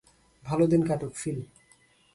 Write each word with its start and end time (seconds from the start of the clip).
ভালো 0.43 0.65
দিন 0.67 0.81
কাটুক, 0.87 1.13
ফিল। 1.15 1.39